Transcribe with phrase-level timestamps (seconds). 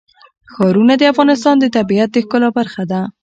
[0.53, 3.01] ښارونه د افغانستان د طبیعت د ښکلا برخه ده.